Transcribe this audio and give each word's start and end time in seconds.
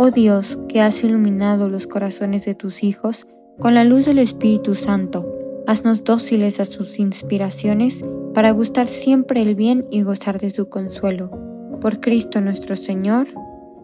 Oh 0.00 0.12
Dios, 0.12 0.60
que 0.68 0.80
has 0.80 1.02
iluminado 1.02 1.68
los 1.68 1.88
corazones 1.88 2.44
de 2.44 2.54
tus 2.54 2.84
hijos 2.84 3.26
con 3.58 3.74
la 3.74 3.82
luz 3.82 4.04
del 4.04 4.20
Espíritu 4.20 4.76
Santo, 4.76 5.26
haznos 5.66 6.04
dóciles 6.04 6.60
a 6.60 6.66
sus 6.66 7.00
inspiraciones 7.00 8.04
para 8.32 8.52
gustar 8.52 8.86
siempre 8.86 9.42
el 9.42 9.56
bien 9.56 9.86
y 9.90 10.02
gozar 10.02 10.38
de 10.38 10.50
su 10.50 10.68
consuelo. 10.68 11.32
Por 11.80 11.98
Cristo 11.98 12.40
nuestro 12.40 12.76
Señor. 12.76 13.26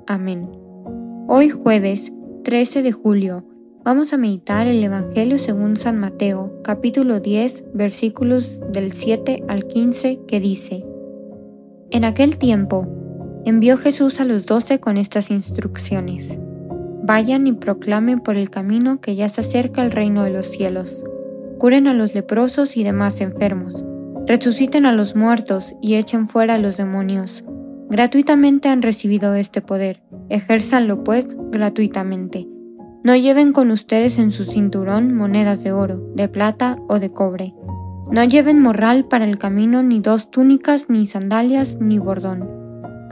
Amén. 0.06 0.48
Hoy 1.27 1.48
jueves 1.48 2.12
13 2.45 2.84
de 2.84 2.92
julio 2.92 3.45
vamos 3.82 4.12
a 4.12 4.16
meditar 4.16 4.68
el 4.68 4.84
Evangelio 4.84 5.37
según 5.37 5.76
San 5.76 5.98
Mateo, 5.98 6.60
capítulo 6.62 7.18
10, 7.18 7.73
versículos 7.74 8.62
del 8.70 8.92
7 8.92 9.42
al 9.48 9.66
15, 9.66 10.20
que 10.28 10.38
dice, 10.38 10.87
En 11.90 12.04
aquel 12.04 12.38
tiempo, 12.38 13.03
envió 13.44 13.76
Jesús 13.76 14.20
a 14.20 14.24
los 14.24 14.46
doce 14.46 14.80
con 14.80 14.96
estas 14.96 15.30
instrucciones. 15.30 16.40
Vayan 17.02 17.46
y 17.46 17.52
proclamen 17.52 18.20
por 18.20 18.36
el 18.36 18.48
camino 18.48 19.01
que 19.01 19.14
ya 19.14 19.28
se 19.28 19.42
acerca 19.42 19.82
el 19.82 19.90
reino 19.90 20.24
de 20.24 20.30
los 20.30 20.46
cielos. 20.46 21.04
Curen 21.59 21.86
a 21.86 21.95
los 21.95 22.14
leprosos 22.14 22.76
y 22.78 22.84
demás 22.84 23.20
enfermos. 23.20 23.84
Resuciten 24.26 24.86
a 24.86 24.92
los 24.92 25.14
muertos 25.14 25.74
y 25.82 25.96
echen 25.96 26.26
fuera 26.26 26.54
a 26.54 26.59
los 26.59 26.78
demonios. 26.78 27.45
Gratuitamente 27.90 28.70
han 28.70 28.80
recibido 28.80 29.34
este 29.34 29.60
poder. 29.60 30.02
Ejérzanlo 30.30 31.04
pues 31.04 31.36
gratuitamente. 31.52 32.48
No 33.02 33.14
lleven 33.14 33.52
con 33.52 33.70
ustedes 33.70 34.18
en 34.18 34.30
su 34.30 34.45
cinturón 34.45 35.12
monedas 35.12 35.62
de 35.62 35.73
oro, 35.73 35.98
de 36.14 36.29
plata 36.30 36.79
o 36.88 36.98
de 36.98 37.12
cobre. 37.12 37.54
No 38.10 38.24
lleven 38.24 38.60
morral 38.60 39.06
para 39.06 39.26
el 39.26 39.36
camino, 39.36 39.82
ni 39.82 40.01
dos 40.01 40.30
túnicas, 40.30 40.88
ni 40.88 41.04
sandalias, 41.06 41.76
ni 41.80 41.98
bordón 41.98 42.63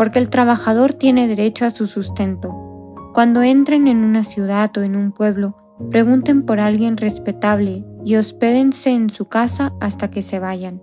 porque 0.02 0.18
el 0.18 0.30
trabajador 0.30 0.94
tiene 0.94 1.28
derecho 1.28 1.64
a 1.64 1.70
su 1.70 1.86
sustento. 1.86 2.92
Cuando 3.14 3.40
entren 3.40 3.86
en 3.86 3.98
una 3.98 4.24
ciudad 4.24 4.76
o 4.76 4.82
en 4.82 4.96
un 4.96 5.12
pueblo, 5.12 5.56
pregunten 5.92 6.42
por 6.42 6.58
alguien 6.58 6.96
respetable 6.96 7.84
y 8.04 8.16
hospédense 8.16 8.90
en 8.90 9.10
su 9.10 9.26
casa 9.26 9.72
hasta 9.80 10.10
que 10.10 10.22
se 10.22 10.40
vayan. 10.40 10.82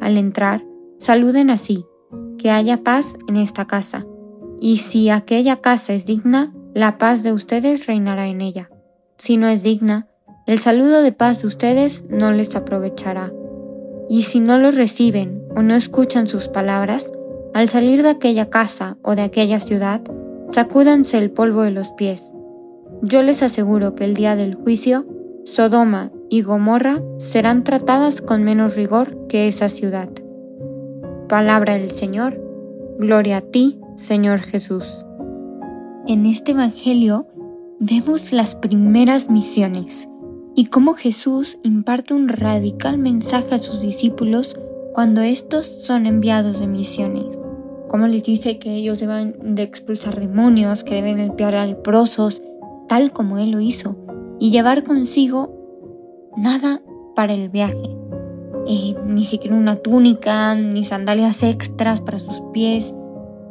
Al 0.00 0.16
entrar, 0.16 0.64
saluden 0.96 1.50
así, 1.50 1.86
que 2.38 2.52
haya 2.52 2.84
paz 2.84 3.16
en 3.26 3.36
esta 3.36 3.66
casa, 3.66 4.06
y 4.60 4.76
si 4.76 5.10
aquella 5.10 5.60
casa 5.60 5.92
es 5.92 6.06
digna, 6.06 6.54
la 6.72 6.98
paz 6.98 7.24
de 7.24 7.32
ustedes 7.32 7.88
reinará 7.88 8.28
en 8.28 8.42
ella. 8.42 8.70
Si 9.18 9.38
no 9.38 9.48
es 9.48 9.64
digna, 9.64 10.06
el 10.46 10.60
saludo 10.60 11.02
de 11.02 11.10
paz 11.10 11.42
de 11.42 11.48
ustedes 11.48 12.04
no 12.10 12.30
les 12.30 12.54
aprovechará. 12.54 13.32
Y 14.08 14.22
si 14.22 14.38
no 14.38 14.56
los 14.56 14.76
reciben 14.76 15.42
o 15.56 15.62
no 15.62 15.74
escuchan 15.74 16.28
sus 16.28 16.46
palabras, 16.46 17.10
al 17.56 17.70
salir 17.70 18.02
de 18.02 18.10
aquella 18.10 18.50
casa 18.50 18.98
o 19.02 19.14
de 19.14 19.22
aquella 19.22 19.60
ciudad, 19.60 20.02
sacúdanse 20.50 21.16
el 21.16 21.30
polvo 21.30 21.62
de 21.62 21.70
los 21.70 21.88
pies. 21.94 22.34
Yo 23.00 23.22
les 23.22 23.42
aseguro 23.42 23.94
que 23.94 24.04
el 24.04 24.12
día 24.12 24.36
del 24.36 24.56
juicio, 24.56 25.06
Sodoma 25.46 26.12
y 26.28 26.42
Gomorra 26.42 27.02
serán 27.16 27.64
tratadas 27.64 28.20
con 28.20 28.44
menos 28.44 28.76
rigor 28.76 29.26
que 29.26 29.48
esa 29.48 29.70
ciudad. 29.70 30.10
Palabra 31.30 31.78
del 31.78 31.90
Señor. 31.90 32.38
Gloria 32.98 33.38
a 33.38 33.40
ti, 33.40 33.80
Señor 33.94 34.40
Jesús. 34.40 35.06
En 36.06 36.26
este 36.26 36.52
Evangelio 36.52 37.26
vemos 37.80 38.34
las 38.34 38.54
primeras 38.54 39.30
misiones 39.30 40.10
y 40.54 40.66
cómo 40.66 40.92
Jesús 40.92 41.58
imparte 41.62 42.12
un 42.12 42.28
radical 42.28 42.98
mensaje 42.98 43.54
a 43.54 43.58
sus 43.58 43.80
discípulos 43.80 44.60
cuando 44.92 45.22
estos 45.22 45.66
son 45.66 46.04
enviados 46.04 46.60
de 46.60 46.66
misiones 46.66 47.45
como 47.88 48.06
les 48.06 48.22
dice 48.22 48.58
que 48.58 48.74
ellos 48.74 49.00
deben 49.00 49.54
de 49.54 49.62
expulsar 49.62 50.18
demonios, 50.18 50.84
que 50.84 50.94
deben 50.94 51.18
limpiar 51.18 51.54
a 51.54 51.66
leprosos, 51.66 52.42
tal 52.88 53.12
como 53.12 53.38
Él 53.38 53.50
lo 53.50 53.60
hizo, 53.60 53.96
y 54.38 54.50
llevar 54.50 54.84
consigo 54.84 55.52
nada 56.36 56.82
para 57.14 57.34
el 57.34 57.48
viaje, 57.48 57.96
eh, 58.66 58.94
ni 59.06 59.24
siquiera 59.24 59.56
una 59.56 59.76
túnica, 59.76 60.54
ni 60.54 60.84
sandalias 60.84 61.42
extras 61.42 62.00
para 62.00 62.18
sus 62.18 62.42
pies. 62.52 62.94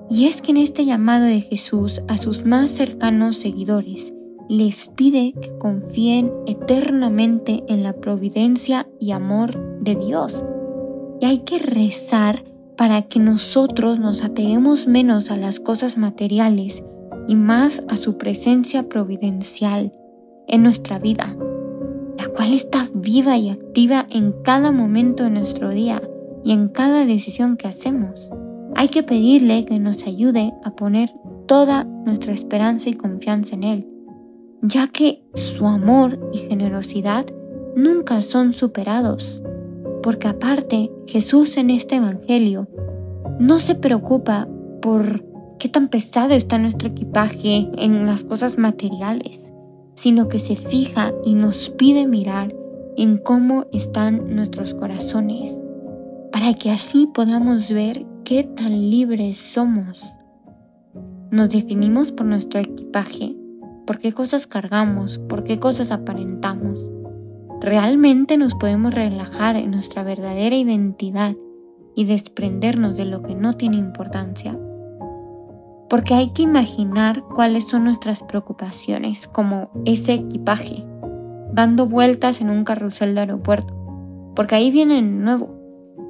Y 0.10 0.28
es 0.28 0.42
que 0.42 0.52
en 0.52 0.58
este 0.58 0.86
llamado 0.86 1.26
de 1.26 1.42
Jesús 1.42 2.04
a 2.08 2.18
sus 2.18 2.46
más 2.46 2.70
cercanos 2.70 3.38
seguidores, 3.38 4.14
les 4.48 4.90
pide 4.90 5.34
que 5.42 5.58
confíen 5.58 6.32
eternamente 6.46 7.64
en 7.68 7.82
la 7.82 7.94
providencia 7.94 8.88
y 9.00 9.12
amor 9.12 9.80
de 9.80 9.96
Dios. 9.96 10.44
Y 11.20 11.26
hay 11.26 11.40
que 11.40 11.58
rezar 11.58 12.44
para 12.78 13.04
que 13.04 13.20
nosotros 13.20 14.00
nos 14.00 14.24
apeguemos 14.24 14.88
menos 14.88 15.32
a 15.32 15.38
las 15.38 15.60
cosas 15.60 15.98
materiales 15.98 16.84
y 17.28 17.36
más 17.36 17.84
a 17.88 17.98
su 17.98 18.18
presencia 18.18 18.88
providencial 18.90 19.94
en 20.48 20.64
nuestra 20.64 21.00
vida, 21.00 21.36
la 22.18 22.28
cual 22.28 22.54
está 22.54 22.88
viva 22.94 23.38
y 23.38 23.50
activa 23.50 24.06
en 24.10 24.34
cada 24.44 24.72
momento 24.72 25.24
de 25.24 25.32
nuestro 25.32 25.72
día 25.72 26.02
y 26.44 26.52
en 26.52 26.70
cada 26.70 27.06
decisión 27.06 27.58
que 27.58 27.68
hacemos. 27.68 28.30
Hay 28.76 28.90
que 28.90 29.04
pedirle 29.04 29.66
que 29.66 29.80
nos 29.80 30.06
ayude 30.06 30.54
a 30.64 30.76
poner 30.76 31.12
toda 31.48 31.84
nuestra 31.84 32.34
esperanza 32.34 32.90
y 32.90 32.94
confianza 32.94 33.56
en 33.56 33.64
Él, 33.64 33.88
ya 34.62 34.88
que 34.88 35.24
su 35.34 35.66
amor 35.68 36.30
y 36.34 36.40
generosidad 36.40 37.26
nunca 37.76 38.22
son 38.22 38.54
superados 38.54 39.42
porque 40.06 40.28
aparte 40.28 40.92
Jesús 41.08 41.58
en 41.58 41.72
este 41.72 41.96
Evangelio 41.96 42.68
no 43.40 43.58
se 43.58 43.74
preocupa 43.74 44.48
por 44.80 45.26
qué 45.58 45.68
tan 45.68 45.88
pesado 45.88 46.36
está 46.36 46.60
nuestro 46.60 46.90
equipaje 46.90 47.72
en 47.76 48.06
las 48.06 48.24
cosas 48.24 48.60
materiales, 48.60 49.52
sino 49.96 50.30
que 50.30 50.38
se 50.38 50.58
fija 50.58 51.12
y 51.26 51.34
nos 51.34 51.72
pide 51.72 52.06
mirar 52.06 52.54
en 52.98 53.18
cómo 53.18 53.66
están 53.74 54.36
nuestros 54.36 54.76
corazones, 54.76 55.64
para 56.32 56.54
que 56.54 56.70
así 56.70 57.08
podamos 57.12 57.72
ver 57.72 58.06
qué 58.24 58.44
tan 58.44 58.92
libres 58.92 59.40
somos. 59.40 60.20
Nos 61.32 61.50
definimos 61.50 62.12
por 62.12 62.28
nuestro 62.28 62.60
equipaje, 62.60 63.36
por 63.88 63.98
qué 63.98 64.14
cosas 64.14 64.46
cargamos, 64.46 65.18
por 65.18 65.44
qué 65.44 65.58
cosas 65.58 65.90
aparentamos. 65.90 66.92
Realmente 67.66 68.38
nos 68.38 68.54
podemos 68.54 68.94
relajar 68.94 69.56
en 69.56 69.72
nuestra 69.72 70.04
verdadera 70.04 70.56
identidad 70.56 71.36
y 71.96 72.06
desprendernos 72.06 72.96
de 72.96 73.06
lo 73.06 73.24
que 73.24 73.34
no 73.34 73.54
tiene 73.54 73.78
importancia. 73.78 74.56
Porque 75.90 76.14
hay 76.14 76.32
que 76.32 76.44
imaginar 76.44 77.24
cuáles 77.24 77.68
son 77.68 77.86
nuestras 77.86 78.22
preocupaciones, 78.22 79.28
como 79.28 79.72
ese 79.84 80.14
equipaje, 80.14 80.86
dando 81.54 81.88
vueltas 81.88 82.40
en 82.40 82.52
un 82.52 82.66
carrusel 82.66 83.16
de 83.16 83.22
aeropuerto, 83.22 83.74
porque 84.36 84.54
ahí 84.54 84.70
viene 84.70 85.00
el 85.00 85.24
nuevo. 85.24 85.60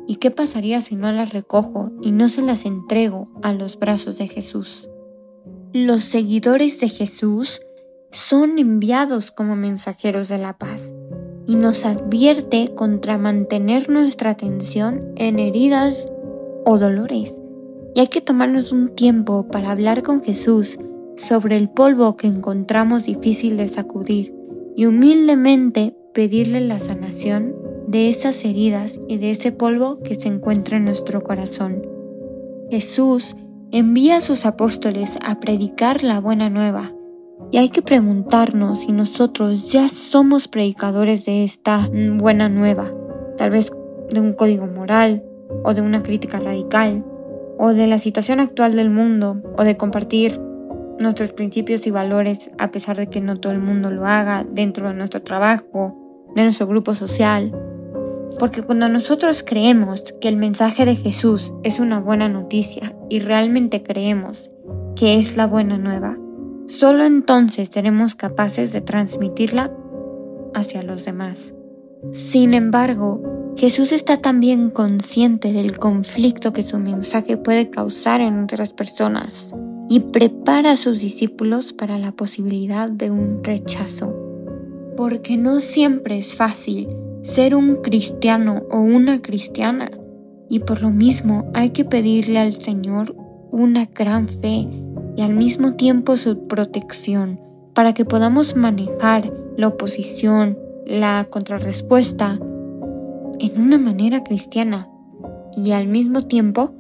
¿Y 0.08 0.18
qué 0.18 0.32
pasaría 0.32 0.82
si 0.82 0.98
no 0.98 1.10
las 1.14 1.32
recojo 1.32 1.94
y 2.02 2.12
no 2.12 2.28
se 2.28 2.42
las 2.42 2.66
entrego 2.66 3.32
a 3.44 3.54
los 3.54 3.80
brazos 3.80 4.18
de 4.18 4.28
Jesús? 4.28 4.90
Los 5.72 6.04
seguidores 6.04 6.82
de 6.82 6.90
Jesús 6.90 7.62
son 8.12 8.60
enviados 8.60 9.32
como 9.32 9.56
mensajeros 9.56 10.28
de 10.28 10.38
la 10.38 10.58
paz 10.58 10.94
y 11.48 11.56
nos 11.56 11.86
advierte 11.86 12.74
contra 12.76 13.18
mantener 13.18 13.90
nuestra 13.90 14.32
atención 14.32 15.14
en 15.16 15.40
heridas 15.40 16.12
o 16.66 16.78
dolores. 16.78 17.42
Y 17.94 18.00
hay 18.00 18.08
que 18.08 18.22
tomarnos 18.22 18.72
un 18.72 18.90
tiempo 18.90 19.48
para 19.48 19.72
hablar 19.72 20.04
con 20.04 20.24
Jesús 20.24 20.80
sobre 21.16 21.58
el 21.58 21.70
polvo 21.70 22.18
que 22.18 22.28
encontramos 22.28 23.06
difícil 23.06 23.58
de 23.58 23.68
sacudir 23.68 24.34
y 24.76 24.86
humildemente 24.86 25.96
pedirle 26.14 26.62
la 26.62 26.80
sanación 26.80 27.56
de 27.88 28.10
esas 28.10 28.44
heridas 28.44 29.00
y 29.08 29.18
de 29.18 29.32
ese 29.32 29.52
polvo 29.52 30.00
que 30.00 30.16
se 30.16 30.28
encuentra 30.28 30.78
en 30.78 30.86
nuestro 30.86 31.24
corazón. 31.24 31.86
Jesús 32.70 33.36
envía 33.72 34.18
a 34.18 34.22
sus 34.22 34.46
apóstoles 34.46 35.18
a 35.22 35.40
predicar 35.40 36.04
la 36.04 36.20
buena 36.20 36.50
nueva 36.50 36.94
y 37.52 37.58
hay 37.58 37.70
que 37.70 37.82
preguntarnos 37.82 38.82
si 38.82 38.92
nosotros 38.92 39.72
ya 39.72 39.88
somos 39.90 40.48
predicadores 40.48 41.26
de 41.26 41.44
esta 41.44 41.90
buena 42.18 42.50
nueva, 42.50 42.92
tal 43.38 43.52
vez 43.52 43.72
de 44.10 44.20
un 44.20 44.34
código 44.34 44.68
moral 44.68 45.24
o 45.64 45.74
de 45.74 45.82
una 45.82 46.04
crítica 46.04 46.40
radical, 46.40 47.06
o 47.58 47.70
de 47.70 47.88
la 47.88 48.00
situación 48.00 48.40
actual 48.40 48.76
del 48.76 48.90
mundo, 48.90 49.42
o 49.58 49.64
de 49.64 49.78
compartir 49.78 50.42
nuestros 51.00 51.32
principios 51.32 51.88
y 51.88 51.92
valores 51.92 52.52
a 52.58 52.72
pesar 52.72 52.98
de 52.98 53.08
que 53.08 53.22
no 53.22 53.38
todo 53.38 53.54
el 53.54 53.60
mundo 53.60 53.92
lo 53.92 54.06
haga 54.06 54.46
dentro 54.50 54.88
de 54.88 54.94
nuestro 54.96 55.22
trabajo, 55.22 55.96
de 56.36 56.44
nuestro 56.44 56.68
grupo 56.68 56.94
social. 56.94 57.58
Porque 58.40 58.64
cuando 58.64 58.90
nosotros 58.90 59.44
creemos 59.44 60.14
que 60.20 60.28
el 60.28 60.36
mensaje 60.36 60.86
de 60.86 60.96
Jesús 60.96 61.54
es 61.64 61.80
una 61.80 62.00
buena 62.00 62.28
noticia 62.28 62.96
y 63.10 63.20
realmente 63.20 63.84
creemos 63.84 64.52
que 64.96 65.16
es 65.16 65.38
la 65.38 65.48
buena 65.48 65.78
nueva, 65.78 66.18
solo 66.68 67.04
entonces 67.06 67.70
seremos 67.72 68.16
capaces 68.16 68.74
de 68.74 68.82
transmitirla 68.82 69.72
hacia 70.54 70.82
los 70.82 71.06
demás. 71.06 71.54
Sin 72.12 72.54
embargo, 72.54 73.22
Jesús 73.58 73.92
está 73.92 74.18
también 74.18 74.70
consciente 74.70 75.54
del 75.54 75.78
conflicto 75.80 76.54
que 76.54 76.64
su 76.64 76.78
mensaje 76.78 77.38
puede 77.38 77.70
causar 77.70 78.22
en 78.22 78.44
otras 78.44 78.74
personas 78.74 79.54
y 79.88 80.02
prepara 80.02 80.72
a 80.72 80.78
sus 80.78 81.00
discípulos 81.00 81.74
para 81.74 81.98
la 81.98 82.12
posibilidad 82.12 82.90
de 82.90 83.12
un 83.12 83.44
rechazo. 83.44 84.14
Porque 84.98 85.38
no 85.38 85.60
siempre 85.60 86.18
es 86.18 86.36
fácil 86.36 86.88
ser 87.22 87.56
un 87.56 87.78
cristiano 87.78 88.64
o 88.70 88.80
una 88.80 89.22
cristiana 89.22 89.90
y 90.50 90.60
por 90.60 90.82
lo 90.82 90.92
mismo 90.92 91.50
hay 91.54 91.72
que 91.72 91.86
pedirle 91.86 92.40
al 92.40 92.62
Señor 92.62 93.16
una 93.52 93.86
gran 93.86 94.28
fe 94.28 94.68
y 95.16 95.22
al 95.22 95.34
mismo 95.34 95.74
tiempo 95.74 96.18
su 96.18 96.48
protección 96.48 97.40
para 97.74 97.94
que 97.94 98.06
podamos 98.06 98.56
manejar 98.56 99.32
la 99.58 99.68
oposición, 99.68 100.58
la 100.86 101.28
contrarrespuesta 101.30 102.40
en 103.40 103.62
una 103.62 103.78
manera 103.78 104.24
cristiana 104.24 104.90
y 105.56 105.72
al 105.72 105.88
mismo 105.88 106.22
tiempo 106.22 106.74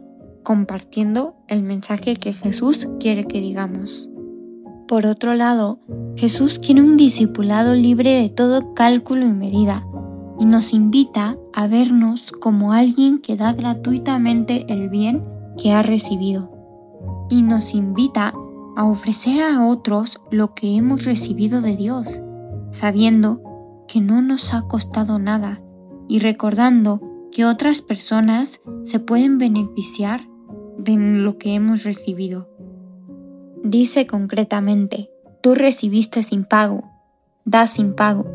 compartiendo 0.44 1.36
el 1.48 1.64
mensaje 1.64 2.16
que 2.16 2.34
Jesús 2.34 2.88
quiere 3.00 3.26
que 3.26 3.42
digamos. 3.42 4.10
Por 4.88 5.06
otro 5.06 5.34
lado, 5.34 5.80
Jesús 6.16 6.60
quiere 6.60 6.82
un 6.82 6.96
discipulado 6.96 7.74
libre 7.74 8.22
de 8.22 8.30
todo 8.30 8.74
cálculo 8.74 9.26
y 9.26 9.34
medida 9.34 9.86
y 10.40 10.46
nos 10.46 10.74
invita 10.74 11.38
a 11.54 11.68
vernos 11.68 12.32
como 12.32 12.74
alguien 12.74 13.20
que 13.20 13.36
da 13.36 13.54
gratuitamente 13.54 14.66
el 14.70 14.90
bien 14.90 15.24
que 15.58 15.72
ha 15.72 15.82
recibido 15.82 16.55
y 17.30 17.42
nos 17.42 17.74
invita 17.74 18.34
a 18.76 18.86
ofrecer 18.86 19.42
a 19.42 19.66
otros 19.66 20.22
lo 20.32 20.54
que 20.54 20.76
hemos 20.76 21.06
recibido 21.06 21.62
de 21.62 21.76
Dios, 21.76 22.22
sabiendo 22.72 23.42
que 23.88 24.02
no 24.02 24.22
nos 24.22 24.54
ha 24.54 24.64
costado 24.64 25.20
nada 25.20 25.62
y 26.08 26.20
recordando 26.20 27.02
que 27.32 27.46
otras 27.46 27.82
personas 27.82 28.62
se 28.84 29.00
pueden 29.00 29.38
beneficiar 29.38 30.22
de 30.78 30.96
lo 30.96 31.38
que 31.38 31.56
hemos 31.56 31.84
recibido. 31.84 32.50
Dice 33.64 34.06
concretamente, 34.06 35.10
tú 35.42 35.56
recibiste 35.56 36.24
sin 36.24 36.46
pago, 36.46 36.84
das 37.46 37.72
sin 37.72 37.94
pago. 37.94 38.26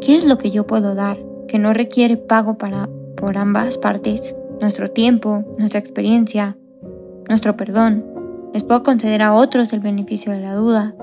¿Qué 0.00 0.16
es 0.16 0.24
lo 0.24 0.38
que 0.38 0.50
yo 0.50 0.66
puedo 0.66 0.94
dar 0.94 1.18
que 1.48 1.58
no 1.58 1.72
requiere 1.72 2.16
pago 2.16 2.58
para 2.58 2.88
por 3.16 3.38
ambas 3.38 3.78
partes? 3.78 4.36
Nuestro 4.60 4.88
tiempo, 4.88 5.44
nuestra 5.58 5.80
experiencia, 5.80 6.56
nuestro 7.28 7.56
perdón. 7.56 8.17
Les 8.52 8.64
puedo 8.64 8.82
conceder 8.82 9.22
a 9.22 9.34
otros 9.34 9.72
el 9.72 9.80
beneficio 9.80 10.32
de 10.32 10.40
la 10.40 10.54
duda. 10.54 10.94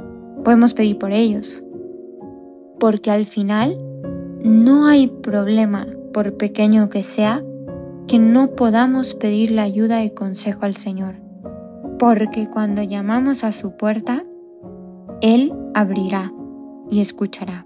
Podemos 0.44 0.74
pedir 0.74 0.98
por 0.98 1.12
ellos. 1.12 1.66
Porque 2.80 3.12
al 3.12 3.26
final 3.26 3.78
no 4.44 4.88
hay 4.88 5.08
problema, 5.08 5.88
por 6.14 6.38
pequeño 6.38 6.90
que 6.90 7.04
sea, 7.04 7.44
que 8.08 8.20
no 8.20 8.52
podamos 8.52 9.16
pedirle 9.16 9.62
ayuda 9.62 10.04
y 10.04 10.12
consejo 10.12 10.66
al 10.66 10.76
Señor, 10.76 11.16
porque 11.98 12.50
cuando 12.50 12.84
llamamos 12.84 13.44
a 13.44 13.52
su 13.52 13.76
puerta, 13.76 14.24
Él 15.22 15.54
abrirá 15.74 16.32
y 16.90 17.02
escuchará. 17.02 17.66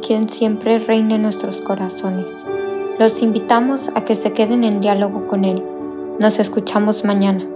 quien 0.00 0.28
siempre 0.28 0.78
reine 0.78 1.16
en 1.16 1.22
nuestros 1.22 1.60
corazones. 1.60 2.26
Los 2.98 3.22
invitamos 3.22 3.90
a 3.94 4.04
que 4.04 4.16
se 4.16 4.32
queden 4.32 4.64
en 4.64 4.80
diálogo 4.80 5.26
con 5.28 5.44
Él. 5.44 5.62
Nos 6.18 6.38
escuchamos 6.38 7.04
mañana. 7.04 7.55